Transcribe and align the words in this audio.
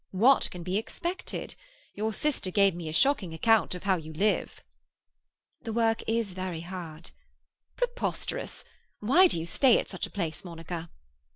What 0.09 0.49
can 0.49 0.63
be 0.63 0.77
expected? 0.79 1.53
Your 1.93 2.11
sister 2.11 2.49
gave 2.49 2.73
me 2.73 2.89
a 2.89 2.91
shocking 2.91 3.35
account 3.35 3.75
of 3.75 3.83
how 3.83 3.97
you 3.97 4.11
live." 4.13 4.63
"The 5.61 5.71
work 5.73 6.01
is 6.07 6.33
very 6.33 6.61
hard." 6.61 7.11
"Preposterous. 7.75 8.63
Why 8.99 9.27
do 9.27 9.37
you 9.39 9.45
stay 9.45 9.77
at 9.77 9.89
such 9.89 10.07
a 10.07 10.09
place, 10.09 10.43
Monica?" 10.43 10.89